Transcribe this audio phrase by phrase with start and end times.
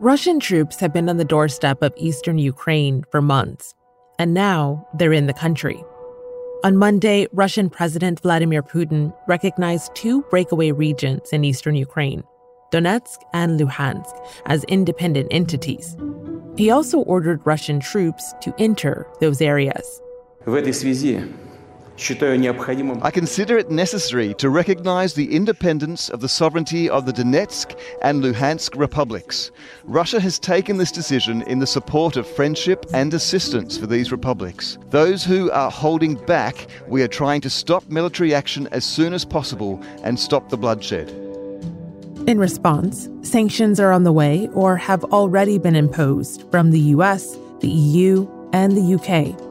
[0.00, 3.74] Russian troops have been on the doorstep of eastern Ukraine for months,
[4.18, 5.82] and now they're in the country.
[6.64, 12.22] On Monday, Russian President Vladimir Putin recognized two breakaway regions in eastern Ukraine,
[12.72, 14.14] Donetsk and Luhansk,
[14.46, 15.96] as independent entities.
[16.56, 20.00] He also ordered Russian troops to enter those areas.
[20.44, 21.22] В этой связи
[22.01, 28.23] I consider it necessary to recognize the independence of the sovereignty of the Donetsk and
[28.23, 29.51] Luhansk republics.
[29.83, 34.79] Russia has taken this decision in the support of friendship and assistance for these republics.
[34.89, 39.23] Those who are holding back, we are trying to stop military action as soon as
[39.23, 41.09] possible and stop the bloodshed.
[42.25, 47.37] In response, sanctions are on the way or have already been imposed from the US,
[47.59, 49.50] the EU, and the UK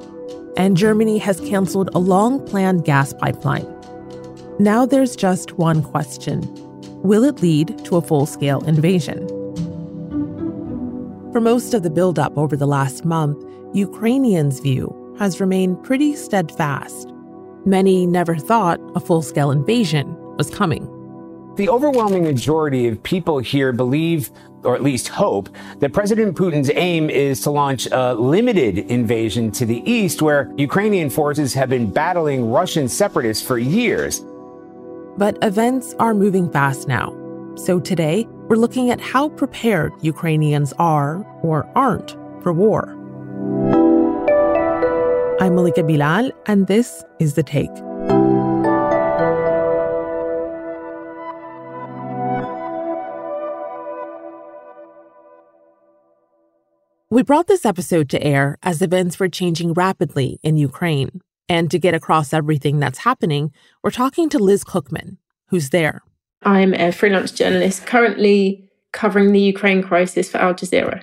[0.60, 3.66] and Germany has canceled a long planned gas pipeline.
[4.58, 6.42] Now there's just one question
[7.02, 9.26] Will it lead to a full scale invasion?
[11.32, 17.08] For most of the buildup over the last month, Ukrainians' view has remained pretty steadfast.
[17.64, 20.84] Many never thought a full scale invasion was coming.
[21.56, 24.30] The overwhelming majority of people here believe
[24.64, 29.66] or at least hope, that President Putin's aim is to launch a limited invasion to
[29.66, 34.24] the east, where Ukrainian forces have been battling Russian separatists for years.
[35.16, 37.16] But events are moving fast now.
[37.56, 42.96] So today, we're looking at how prepared Ukrainians are or aren't for war.
[45.40, 47.70] I'm Malika Bilal, and this is The Take.
[57.12, 61.22] We brought this episode to air as events were changing rapidly in Ukraine.
[61.48, 63.50] And to get across everything that's happening,
[63.82, 65.16] we're talking to Liz Cookman,
[65.46, 66.02] who's there.
[66.44, 71.02] I'm a freelance journalist currently covering the Ukraine crisis for Al Jazeera.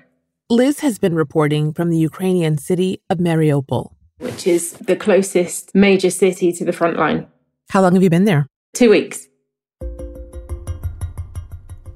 [0.49, 6.09] Liz has been reporting from the Ukrainian city of Mariupol, which is the closest major
[6.09, 7.27] city to the front line.
[7.69, 8.47] How long have you been there?
[8.73, 9.27] Two weeks.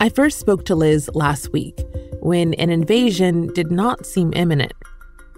[0.02, 1.80] I first spoke to Liz last week
[2.22, 4.74] when an invasion did not seem imminent.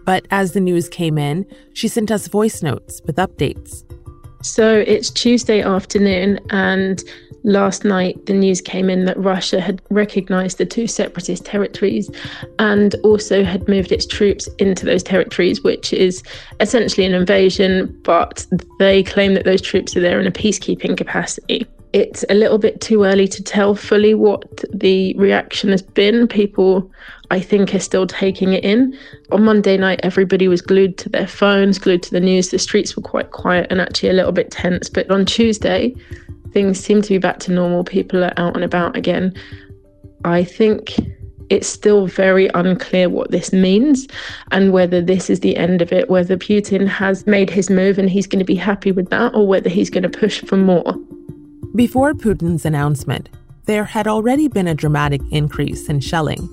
[0.05, 3.83] But as the news came in, she sent us voice notes with updates.
[4.41, 7.03] So it's Tuesday afternoon, and
[7.43, 12.09] last night the news came in that Russia had recognized the two separatist territories
[12.57, 16.23] and also had moved its troops into those territories, which is
[16.61, 18.45] essentially an invasion, but
[18.79, 22.81] they claim that those troops are there in a peacekeeping capacity it's a little bit
[22.81, 26.27] too early to tell fully what the reaction has been.
[26.27, 26.91] People,
[27.29, 28.97] I think, are still taking it in.
[29.31, 32.49] On Monday night, everybody was glued to their phones, glued to the news.
[32.49, 34.89] The streets were quite quiet and actually a little bit tense.
[34.89, 35.95] But on Tuesday,
[36.51, 37.83] things seem to be back to normal.
[37.83, 39.31] People are out and about again.
[40.25, 40.95] I think
[41.51, 44.07] it's still very unclear what this means
[44.51, 48.09] and whether this is the end of it, whether Putin has made his move and
[48.09, 50.95] he's going to be happy with that, or whether he's going to push for more.
[51.75, 53.29] Before Putin's announcement,
[53.65, 56.47] there had already been a dramatic increase in shelling.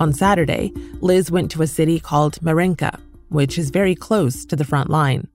[0.00, 0.72] On Saturday,
[1.02, 5.28] Liz went to a city called Marinka, which is very close to the front line.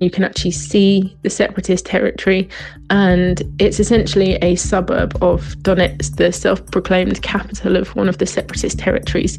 [0.00, 2.48] You can actually see the separatist territory,
[2.88, 8.26] and it's essentially a suburb of Donetsk, the self proclaimed capital of one of the
[8.26, 9.36] separatist territories.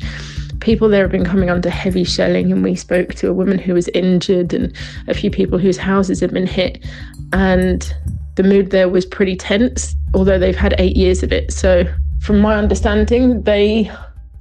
[0.59, 3.73] People there have been coming under heavy shelling, and we spoke to a woman who
[3.73, 4.71] was injured and
[5.07, 6.85] a few people whose houses had been hit.
[7.33, 7.91] And
[8.35, 11.51] the mood there was pretty tense, although they've had eight years of it.
[11.51, 11.83] So,
[12.21, 13.91] from my understanding, they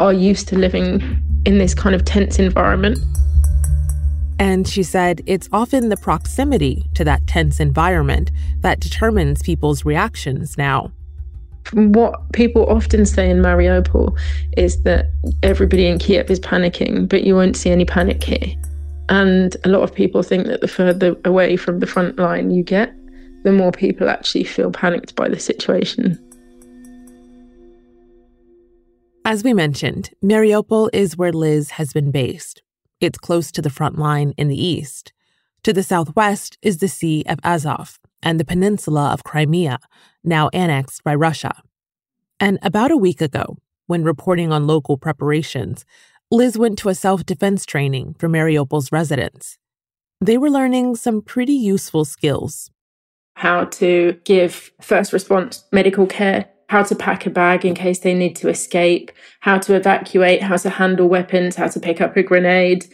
[0.01, 2.99] are used to living in this kind of tense environment.
[4.39, 10.59] And she said it's often the proximity to that tense environment that determines people's reactions
[10.59, 10.91] now.
[11.73, 14.19] What people often say in Mariupol
[14.57, 18.55] is that everybody in Kiev is panicking, but you won't see any panic here.
[19.09, 22.63] And a lot of people think that the further away from the front line you
[22.63, 22.93] get,
[23.43, 26.19] the more people actually feel panicked by the situation.
[29.25, 32.63] As we mentioned, Mariupol is where Liz has been based.
[33.01, 35.13] It's close to the front line in the east.
[35.63, 39.79] To the southwest is the Sea of Azov and the peninsula of Crimea,
[40.25, 41.63] now annexed by Russia.
[42.41, 43.57] And about a week ago,
[43.87, 45.85] when reporting on local preparations,
[46.31, 49.59] Liz went to a self defense training for Mariupol's residents.
[50.21, 52.71] They were learning some pretty useful skills
[53.35, 58.15] how to give first response medical care, how to pack a bag in case they
[58.15, 62.23] need to escape, how to evacuate, how to handle weapons, how to pick up a
[62.23, 62.87] grenade,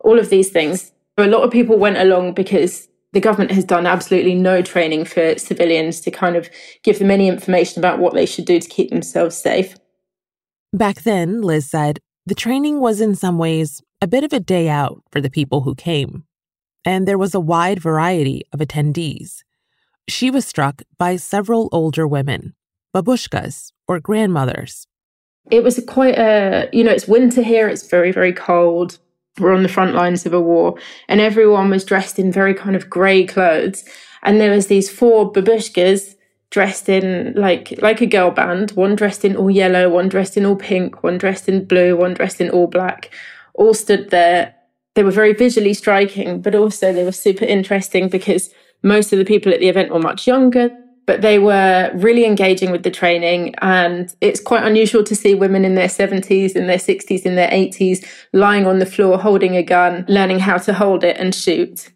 [0.00, 0.92] all of these things.
[1.16, 5.38] A lot of people went along because the government has done absolutely no training for
[5.38, 6.50] civilians to kind of
[6.82, 9.76] give them any information about what they should do to keep themselves safe.
[10.72, 14.68] Back then, Liz said, the training was in some ways a bit of a day
[14.68, 16.24] out for the people who came,
[16.84, 19.42] and there was a wide variety of attendees.
[20.08, 22.54] She was struck by several older women,
[22.94, 24.86] babushkas or grandmothers.
[25.50, 28.98] It was quite a, you know, it's winter here, it's very, very cold.
[29.38, 30.78] We're on the front lines of a war,
[31.08, 33.84] and everyone was dressed in very kind of grey clothes.
[34.22, 36.14] And there was these four babushkas
[36.50, 40.46] dressed in like like a girl band, one dressed in all yellow, one dressed in
[40.46, 43.12] all pink, one dressed in blue, one dressed in all black,
[43.54, 44.54] all stood there.
[44.94, 48.50] They were very visually striking, but also they were super interesting because
[48.84, 50.70] most of the people at the event were much younger,
[51.06, 53.54] but they were really engaging with the training.
[53.58, 57.50] And it's quite unusual to see women in their 70s, in their 60s, in their
[57.50, 61.90] 80s lying on the floor holding a gun, learning how to hold it and shoot.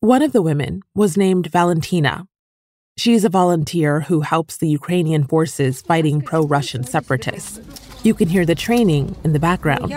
[0.00, 2.26] One of the women was named Valentina.
[2.96, 7.60] She's a volunteer who helps the Ukrainian forces fighting pro Russian separatists.
[8.02, 9.92] You can hear the training in the background.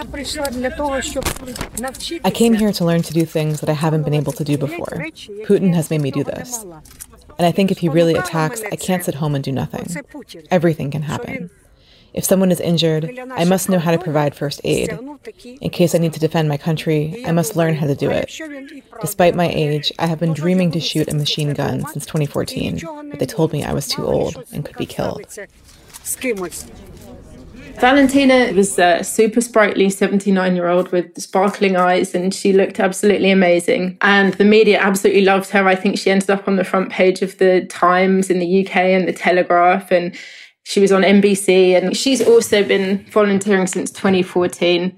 [2.23, 4.57] I came here to learn to do things that I haven't been able to do
[4.57, 5.07] before.
[5.47, 6.63] Putin has made me do this.
[7.37, 9.87] And I think if he really attacks, I can't sit home and do nothing.
[10.51, 11.49] Everything can happen.
[12.13, 14.97] If someone is injured, I must know how to provide first aid.
[15.61, 18.39] In case I need to defend my country, I must learn how to do it.
[19.01, 23.19] Despite my age, I have been dreaming to shoot a machine gun since 2014, but
[23.19, 25.25] they told me I was too old and could be killed.
[27.79, 33.29] Valentina was a super sprightly 79 year old with sparkling eyes, and she looked absolutely
[33.29, 33.97] amazing.
[34.01, 35.67] And the media absolutely loved her.
[35.67, 38.77] I think she ended up on the front page of the Times in the UK
[38.77, 40.15] and the Telegraph, and
[40.63, 41.75] she was on NBC.
[41.75, 44.95] And she's also been volunteering since 2014.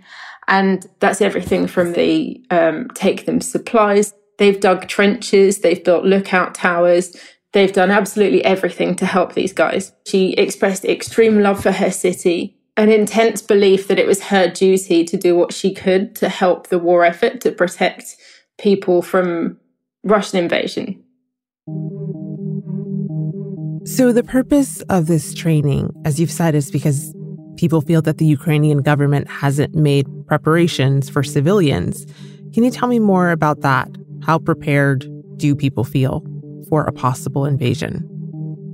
[0.48, 4.14] And that's everything from the um, take them supplies.
[4.38, 7.16] They've dug trenches, they've built lookout towers,
[7.56, 9.94] They've done absolutely everything to help these guys.
[10.06, 15.04] She expressed extreme love for her city an intense belief that it was her duty
[15.06, 18.18] to do what she could to help the war effort to protect
[18.58, 19.58] people from
[20.04, 21.02] Russian invasion.
[23.86, 27.14] So, the purpose of this training, as you've said, is because
[27.56, 32.06] people feel that the Ukrainian government hasn't made preparations for civilians.
[32.54, 33.90] Can you tell me more about that?
[34.24, 35.08] How prepared
[35.38, 36.24] do people feel
[36.70, 38.10] for a possible invasion?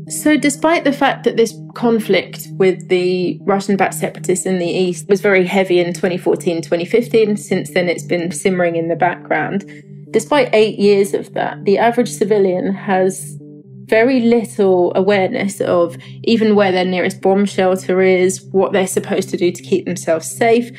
[0.10, 5.08] So, despite the fact that this conflict with the Russian backed separatists in the east
[5.08, 9.66] was very heavy in 2014 2015, since then it's been simmering in the background.
[10.12, 13.38] Despite eight years of that, the average civilian has
[13.86, 19.38] very little awareness of even where their nearest bomb shelter is, what they're supposed to
[19.38, 20.72] do to keep themselves safe,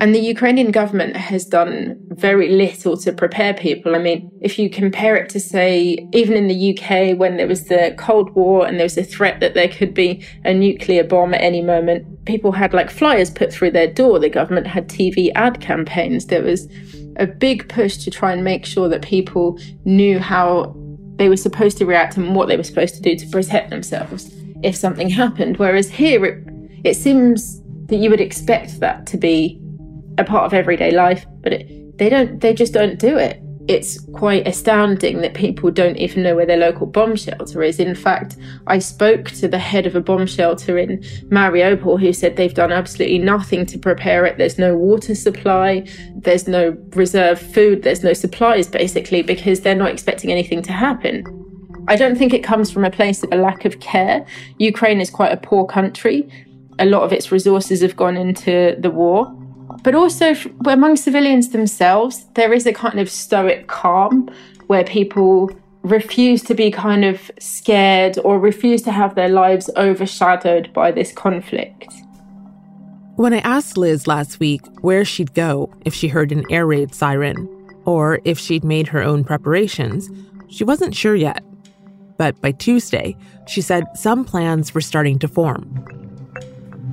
[0.00, 3.96] and the Ukrainian government has done very little to prepare people.
[3.96, 7.64] I mean, if you compare it to, say, even in the UK when there was
[7.64, 11.34] the Cold War and there was a threat that there could be a nuclear bomb
[11.34, 14.20] at any moment, people had like flyers put through their door.
[14.20, 16.26] The government had TV ad campaigns.
[16.26, 16.68] There was
[17.16, 20.76] a big push to try and make sure that people knew how
[21.16, 24.32] they were supposed to react and what they were supposed to do to protect themselves
[24.62, 25.56] if something happened.
[25.56, 26.44] Whereas here, it,
[26.84, 29.60] it seems that you would expect that to be
[30.18, 32.40] a part of everyday life, but it, they don't.
[32.40, 33.40] They just don't do it.
[33.68, 37.78] It's quite astounding that people don't even know where their local bomb shelter is.
[37.78, 42.36] In fact, I spoke to the head of a bomb shelter in Mariupol who said
[42.36, 44.38] they've done absolutely nothing to prepare it.
[44.38, 49.90] There's no water supply, there's no reserve food, there's no supplies basically because they're not
[49.90, 51.22] expecting anything to happen.
[51.88, 54.24] I don't think it comes from a place of a lack of care.
[54.58, 56.26] Ukraine is quite a poor country.
[56.78, 59.34] A lot of its resources have gone into the war
[59.82, 60.34] but also
[60.66, 64.28] among civilians themselves, there is a kind of stoic calm
[64.66, 65.50] where people
[65.82, 71.12] refuse to be kind of scared or refuse to have their lives overshadowed by this
[71.12, 71.92] conflict.
[73.16, 76.94] When I asked Liz last week where she'd go if she heard an air raid
[76.94, 77.48] siren,
[77.84, 80.10] or if she'd made her own preparations,
[80.48, 81.42] she wasn't sure yet.
[82.18, 83.16] But by Tuesday,
[83.46, 86.07] she said some plans were starting to form.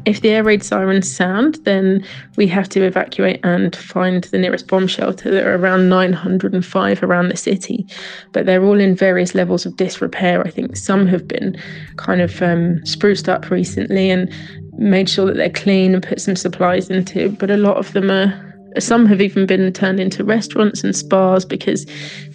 [0.06, 2.06] If the air raid sirens sound, then
[2.38, 5.32] we have to evacuate and find the nearest bomb shelter.
[5.32, 7.88] There are around 905 around the city,
[8.32, 10.46] but they're all in various levels of disrepair.
[10.46, 11.60] I think some have been
[11.98, 14.32] kind of um, spruced up recently and
[14.78, 18.12] made sure that they're clean and put some supplies into, but a lot of them
[18.12, 21.86] are some have even been turned into restaurants and spas because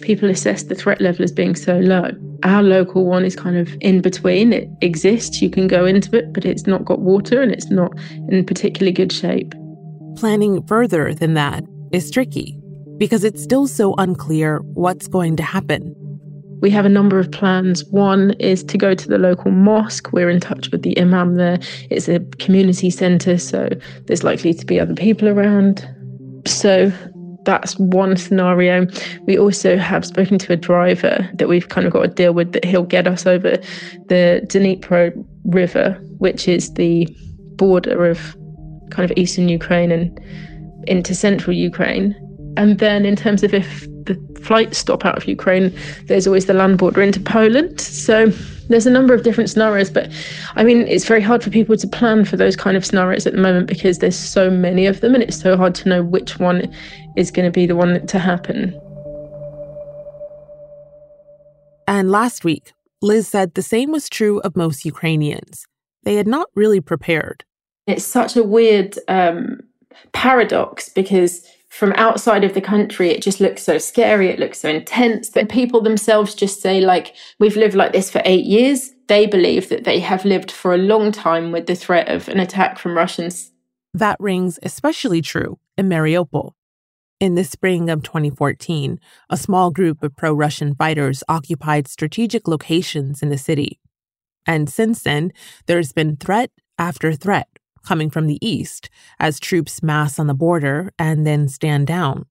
[0.01, 2.11] people assess the threat level as being so low.
[2.43, 4.51] Our local one is kind of in between.
[4.53, 7.91] It exists, you can go into it, but it's not got water and it's not
[8.29, 9.53] in particularly good shape.
[10.15, 12.57] Planning further than that is tricky
[12.97, 15.95] because it's still so unclear what's going to happen.
[16.61, 17.83] we have a number of plans.
[17.85, 20.11] One is to go to the local mosque.
[20.13, 21.59] We're in touch with the imam there.
[21.89, 23.69] It's a community centre, so
[24.05, 25.87] there's likely to be other people around.
[26.45, 26.91] So
[27.43, 28.87] that's one scenario.
[29.25, 32.51] We also have spoken to a driver that we've kind of got to deal with
[32.53, 33.57] that he'll get us over
[34.07, 35.11] the Dnipro
[35.45, 37.07] River, which is the
[37.55, 38.35] border of
[38.91, 40.19] kind of eastern Ukraine and
[40.87, 42.15] into central Ukraine.
[42.57, 45.73] And then, in terms of if the flights stop out of Ukraine,
[46.05, 47.79] there's always the land border into Poland.
[47.79, 48.27] So
[48.69, 50.11] there's a number of different scenarios, but
[50.55, 53.33] I mean, it's very hard for people to plan for those kind of scenarios at
[53.33, 56.39] the moment because there's so many of them, and it's so hard to know which
[56.39, 56.73] one
[57.17, 58.79] is going to be the one to happen.
[61.87, 65.65] And last week, Liz said the same was true of most Ukrainians.
[66.03, 67.43] They had not really prepared.
[67.87, 69.59] It's such a weird um,
[70.13, 74.27] paradox because from outside of the country, it just looks so scary.
[74.27, 75.29] It looks so intense.
[75.29, 78.91] But people themselves just say, like, we've lived like this for eight years.
[79.07, 82.41] They believe that they have lived for a long time with the threat of an
[82.41, 83.51] attack from Russians.
[83.93, 86.51] That rings especially true in Mariupol.
[87.21, 88.99] In the spring of 2014,
[89.29, 93.79] a small group of pro Russian fighters occupied strategic locations in the city.
[94.45, 95.31] And since then,
[95.67, 97.47] there's been threat after threat
[97.85, 102.25] coming from the east as troops mass on the border and then stand down.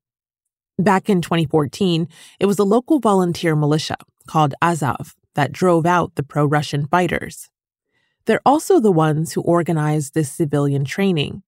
[0.79, 6.23] Back in 2014, it was a local volunteer militia called Azov that drove out the
[6.23, 7.51] pro Russian fighters.
[8.27, 11.43] They're also the ones who organized this civilian training.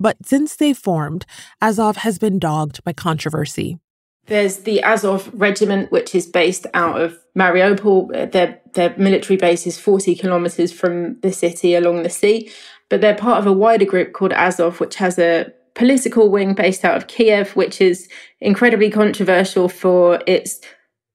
[0.00, 1.26] But since they formed,
[1.60, 3.78] Azov has been dogged by controversy.
[4.26, 8.30] There's the Azov regiment, which is based out of Mariupol.
[8.30, 12.50] Their, their military base is 40 kilometers from the city along the sea
[12.88, 16.84] but they're part of a wider group called Azov, which has a political wing based
[16.84, 18.08] out of Kiev, which is
[18.40, 20.60] incredibly controversial for its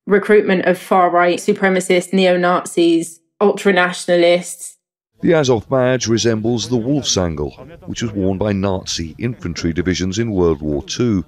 [0.06, 4.78] recruitment of far right supremacists, neo Nazis, ultra nationalists.
[5.22, 10.62] The Azov badge resembles the Wolfsangel, which was worn by Nazi infantry divisions in World
[10.62, 11.24] War II.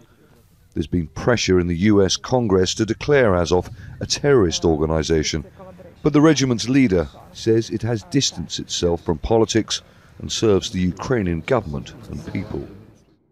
[0.73, 3.69] There's been pressure in the US Congress to declare Azov
[4.01, 5.45] a terrorist organization,
[6.03, 9.81] but the regiment's leader says it has distanced itself from politics
[10.19, 12.67] and serves the Ukrainian government and people.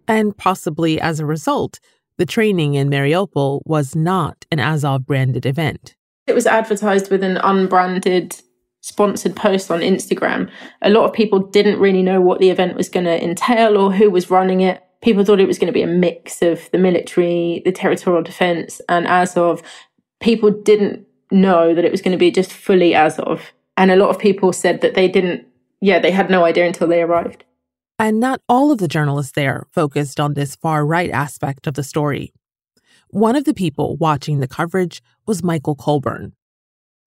[0.08, 1.80] And possibly as a result,
[2.18, 5.96] the training in Mariupol was not an Azov branded event.
[6.28, 8.42] It was advertised with an unbranded
[8.82, 10.50] sponsored post on Instagram.
[10.82, 13.92] A lot of people didn't really know what the event was going to entail or
[13.92, 14.84] who was running it.
[15.02, 18.82] People thought it was going to be a mix of the military, the territorial defense,
[18.90, 19.62] and Azov.
[20.20, 23.54] People didn't know that it was going to be just fully Azov.
[23.76, 25.46] And a lot of people said that they didn't
[25.84, 27.44] yeah, they had no idea until they arrived.
[28.00, 31.84] And not all of the journalists there focused on this far right aspect of the
[31.84, 32.34] story.
[33.10, 36.32] One of the people watching the coverage was Michael Colborne.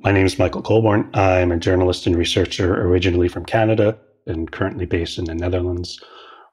[0.00, 1.08] My name is Michael Colborne.
[1.14, 5.98] I'm a journalist and researcher originally from Canada and currently based in the Netherlands.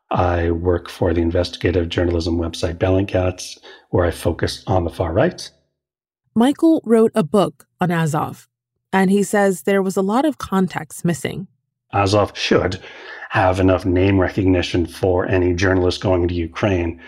[0.09, 5.51] I work for the investigative journalism website Bellingcat, where I focus on the far right.
[6.35, 8.47] Michael wrote a book on Azov,
[8.93, 11.47] and he says there was a lot of context missing.
[11.93, 12.81] Azov should
[13.29, 17.01] have enough name recognition for any journalist going into Ukraine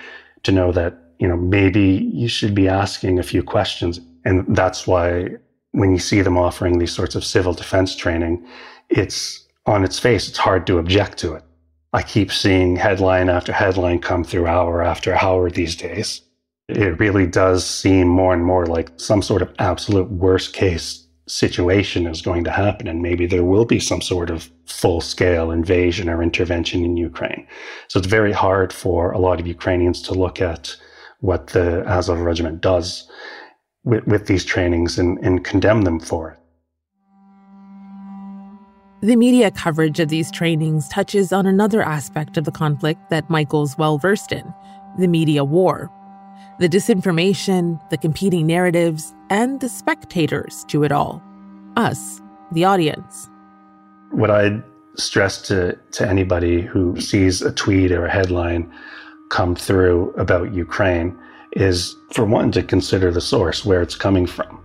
[0.43, 3.99] to know that, you know, maybe you should be asking a few questions.
[4.23, 5.29] And that's why
[5.71, 8.45] when you see them offering these sorts of civil defense training,
[8.89, 11.43] it's on its face, it's hard to object to it.
[11.93, 16.21] I keep seeing headline after headline come through hour after hour these days.
[16.67, 22.05] It really does seem more and more like some sort of absolute worst case situation
[22.05, 26.09] is going to happen, and maybe there will be some sort of full scale invasion
[26.09, 27.47] or intervention in Ukraine.
[27.87, 30.75] So it's very hard for a lot of Ukrainians to look at
[31.21, 33.09] what the Azov regiment does
[33.83, 36.39] with, with these trainings and, and condemn them for it.
[39.01, 43.77] The media coverage of these trainings touches on another aspect of the conflict that Michael's
[43.77, 44.53] well versed in
[44.97, 45.91] the media war
[46.59, 51.21] the disinformation, the competing narratives, and the spectators to it all
[51.75, 52.21] us,
[52.53, 53.29] the audience.
[54.11, 54.63] What I'd
[54.95, 58.71] stress to, to anybody who sees a tweet or a headline
[59.29, 61.17] come through about Ukraine
[61.53, 64.63] is for one to consider the source, where it's coming from.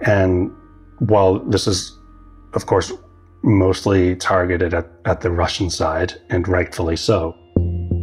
[0.00, 0.50] And
[0.98, 1.96] while this is,
[2.54, 2.92] of course,
[3.42, 7.36] mostly targeted at, at the Russian side, and rightfully so,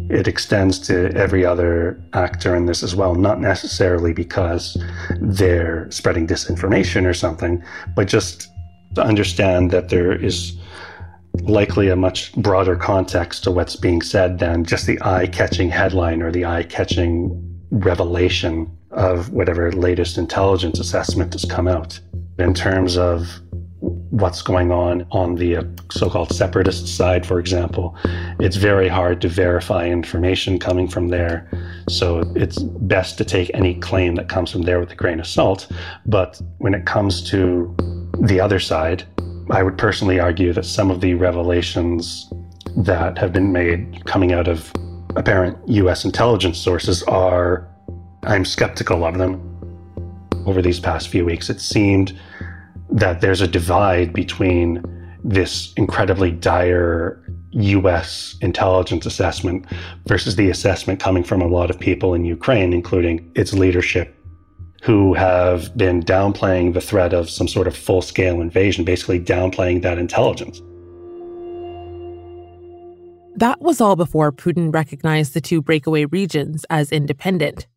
[0.09, 4.77] it extends to every other actor in this as well, not necessarily because
[5.19, 7.63] they're spreading disinformation or something,
[7.95, 8.49] but just
[8.95, 10.57] to understand that there is
[11.41, 16.21] likely a much broader context to what's being said than just the eye catching headline
[16.21, 21.99] or the eye catching revelation of whatever latest intelligence assessment has come out.
[22.39, 23.41] In terms of
[24.09, 27.95] what's going on on the uh, so called separatist side, for example,
[28.39, 31.49] it's very hard to verify information coming from there.
[31.89, 35.27] So it's best to take any claim that comes from there with a grain of
[35.27, 35.71] salt.
[36.05, 37.75] But when it comes to
[38.21, 39.03] the other side,
[39.49, 42.31] I would personally argue that some of the revelations
[42.77, 44.71] that have been made coming out of
[45.15, 47.67] apparent US intelligence sources are,
[48.23, 49.41] I'm skeptical of them.
[50.45, 52.17] Over these past few weeks, it seemed
[52.89, 54.83] that there's a divide between
[55.23, 59.65] this incredibly dire US intelligence assessment
[60.05, 64.15] versus the assessment coming from a lot of people in Ukraine, including its leadership,
[64.83, 69.81] who have been downplaying the threat of some sort of full scale invasion, basically downplaying
[69.81, 70.61] that intelligence.
[73.35, 77.67] That was all before Putin recognized the two breakaway regions as independent.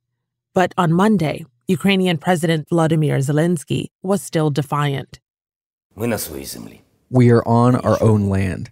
[0.54, 5.20] But on Monday, Ukrainian President Vladimir Zelensky was still defiant.
[7.18, 8.70] We are on our own land.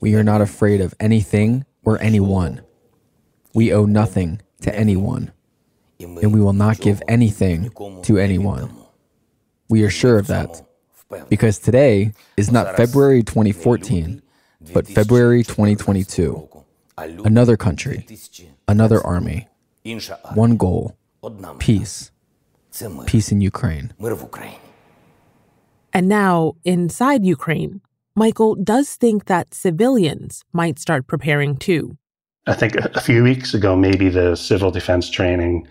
[0.00, 2.62] We are not afraid of anything or anyone.
[3.52, 5.32] We owe nothing to anyone,
[5.98, 7.70] and we will not give anything
[8.02, 8.70] to anyone.
[9.68, 10.62] We are sure of that.
[11.28, 14.22] Because today is not February 2014
[14.72, 16.48] but February 2022,
[16.98, 18.06] another country,
[18.68, 19.48] another army,
[20.34, 20.96] one goal
[21.58, 22.10] peace.
[23.06, 23.92] Peace in Ukraine.
[25.92, 27.80] And now, inside Ukraine,
[28.14, 31.96] Michael does think that civilians might start preparing too.
[32.46, 35.68] I think a few weeks ago, maybe the civil defense training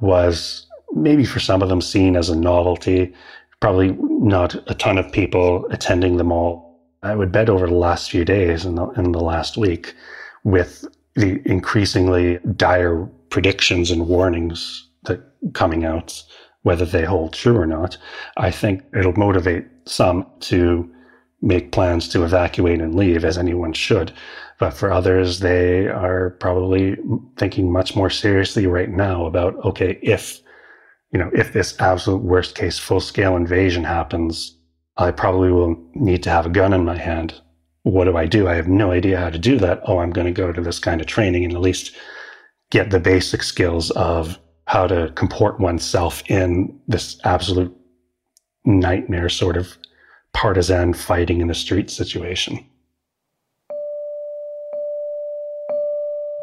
[0.00, 3.14] was maybe for some of them seen as a novelty.
[3.60, 6.78] Probably not a ton of people attending them all.
[7.02, 9.94] I would bet over the last few days and the, in the last week,
[10.44, 15.20] with the increasingly dire predictions and warnings that
[15.54, 16.22] coming out,
[16.62, 17.96] whether they hold true or not,
[18.36, 20.90] I think it'll motivate some to
[21.42, 24.12] make plans to evacuate and leave, as anyone should.
[24.58, 26.96] But for others, they are probably
[27.38, 30.40] thinking much more seriously right now about okay, if
[31.12, 34.56] you know, if this absolute worst case full scale invasion happens,
[34.96, 37.40] I probably will need to have a gun in my hand.
[37.82, 38.46] What do I do?
[38.46, 39.80] I have no idea how to do that.
[39.86, 41.96] Oh, I'm going to go to this kind of training and at least
[42.70, 47.76] get the basic skills of how to comport oneself in this absolute
[48.64, 49.76] nightmare sort of
[50.32, 52.64] partisan fighting in the street situation.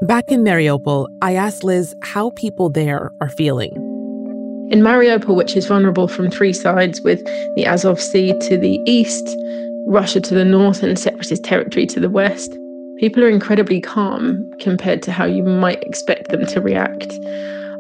[0.04, 3.72] Back in Mariupol, I asked Liz how people there are feeling.
[4.70, 7.24] In Mariupol, which is vulnerable from three sides with
[7.56, 9.26] the Azov Sea to the east,
[9.88, 12.58] Russia to the north, and separatist territory to the west,
[13.00, 17.14] people are incredibly calm compared to how you might expect them to react.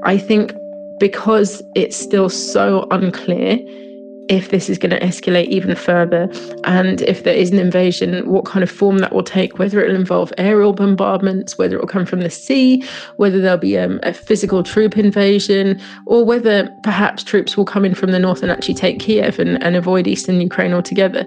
[0.03, 0.53] I think
[0.99, 3.59] because it's still so unclear
[4.29, 6.29] if this is going to escalate even further
[6.65, 9.95] and if there is an invasion, what kind of form that will take, whether it'll
[9.95, 12.83] involve aerial bombardments, whether it will come from the sea,
[13.15, 17.95] whether there'll be um, a physical troop invasion, or whether perhaps troops will come in
[17.95, 21.25] from the north and actually take Kiev and, and avoid eastern Ukraine altogether.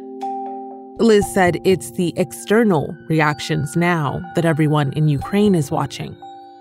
[1.00, 6.14] Liz said it's the external reactions now that everyone in Ukraine is watching.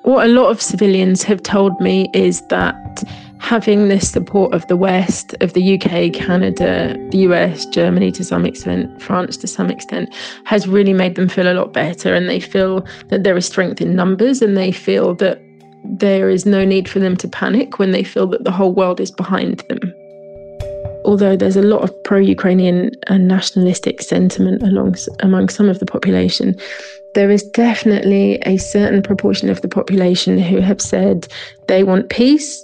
[0.03, 3.03] What a lot of civilians have told me is that
[3.39, 8.45] having the support of the West, of the UK, Canada, the US, Germany to some
[8.45, 10.13] extent, France to some extent,
[10.45, 12.13] has really made them feel a lot better.
[12.13, 15.41] And they feel that there is strength in numbers and they feel that
[15.83, 19.01] there is no need for them to panic when they feel that the whole world
[19.01, 19.93] is behind them.
[21.09, 25.85] Although there's a lot of pro Ukrainian and nationalistic sentiment along, among some of the
[25.85, 26.55] population,
[27.15, 31.27] there is definitely a certain proportion of the population who have said
[31.67, 32.63] they want peace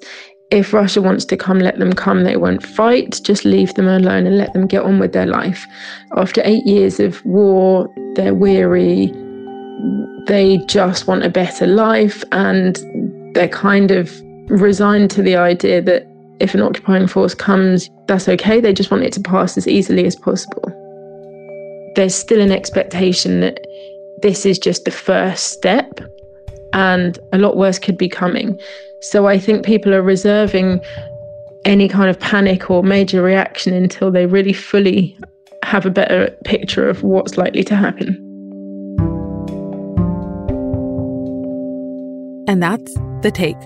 [0.51, 2.23] if Russia wants to come, let them come.
[2.23, 3.19] They won't fight.
[3.23, 5.65] Just leave them alone and let them get on with their life.
[6.15, 9.12] After eight years of war, they're weary.
[10.27, 12.23] They just want a better life.
[12.31, 12.77] And
[13.34, 16.08] they're kind of resigned to the idea that
[16.39, 18.60] if an occupying force comes, that's okay.
[18.60, 20.63] They just want it to pass as easily as possible.
[21.95, 23.65] There's still an expectation that
[24.21, 26.00] this is just the first step
[26.74, 28.60] and a lot worse could be coming.
[29.02, 30.82] So I think people are reserving
[31.63, 35.17] any kind of panic or major reaction until they really fully
[35.63, 38.21] have a better picture of what's likely to happen.
[42.48, 43.58] And that's The Take.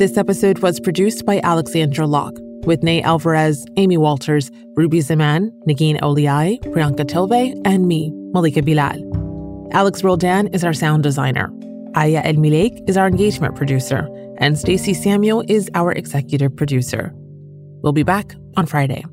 [0.00, 6.00] This episode was produced by Alexandra Locke with Nate Alvarez, Amy Walters, Ruby Zaman, Negin
[6.00, 9.68] Owliaei, Priyanka Tilve, and me, Malika Bilal.
[9.72, 11.52] Alex Roldan is our sound designer.
[11.94, 14.08] Aya Elmileik is our engagement producer,
[14.38, 17.12] and Stacey Samuel is our executive producer.
[17.82, 19.04] We'll be back on Friday.